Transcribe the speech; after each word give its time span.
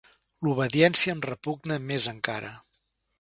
L'obediència 0.45 1.13
em 1.17 1.21
repugna 1.27 1.77
més 1.91 2.09
encara. 2.13 2.51